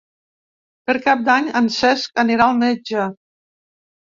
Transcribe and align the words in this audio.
Per 0.89 0.95
Cap 1.03 1.21
d'Any 1.27 1.51
en 1.61 1.69
Cesc 1.75 2.25
anirà 2.25 2.49
al 2.53 2.59
metge. 2.65 3.07